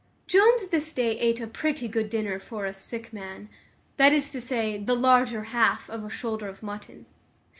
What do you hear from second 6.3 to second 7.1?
of mutton.